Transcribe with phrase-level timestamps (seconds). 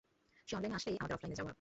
[0.47, 1.49] সে অনলাইনে আসলেই আমাদের অফলাইনে যাওয়া।